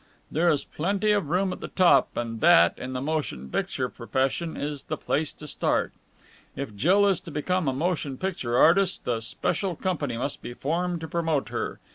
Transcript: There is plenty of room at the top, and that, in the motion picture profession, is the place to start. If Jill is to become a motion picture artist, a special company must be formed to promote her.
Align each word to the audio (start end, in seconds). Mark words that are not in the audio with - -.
There 0.31 0.49
is 0.49 0.63
plenty 0.63 1.11
of 1.11 1.29
room 1.29 1.53
at 1.53 1.59
the 1.59 1.67
top, 1.67 2.17
and 2.17 2.41
that, 2.41 2.75
in 2.79 2.93
the 2.93 3.01
motion 3.03 3.47
picture 3.51 3.87
profession, 3.87 4.57
is 4.57 4.85
the 4.85 4.97
place 4.97 5.31
to 5.33 5.45
start. 5.45 5.93
If 6.55 6.75
Jill 6.75 7.05
is 7.05 7.19
to 7.19 7.29
become 7.29 7.67
a 7.67 7.73
motion 7.73 8.17
picture 8.17 8.57
artist, 8.57 9.07
a 9.07 9.21
special 9.21 9.75
company 9.75 10.17
must 10.17 10.41
be 10.41 10.55
formed 10.55 11.01
to 11.01 11.07
promote 11.07 11.49
her. 11.49 11.79